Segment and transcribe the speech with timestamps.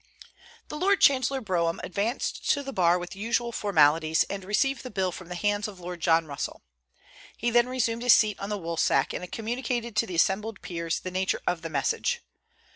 [0.69, 4.89] The Lord Chancellor Brougham advanced to the bar with the usual formalities, and received the
[4.89, 6.63] bill from the hands of Lord John Russell.
[7.37, 11.11] He then resumed his seat on the woolsack, and communicated to the assembled peers the
[11.11, 12.21] nature of the message.